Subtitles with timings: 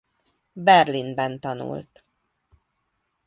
[0.67, 1.91] Berlinben tanult.